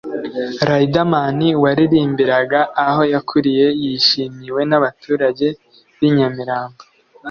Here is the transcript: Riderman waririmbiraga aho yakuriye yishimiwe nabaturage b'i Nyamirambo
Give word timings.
Riderman 0.69 1.39
waririmbiraga 1.63 2.59
aho 2.85 3.01
yakuriye 3.13 3.67
yishimiwe 3.83 4.61
nabaturage 4.69 5.47
b'i 5.97 6.09
Nyamirambo 6.15 6.81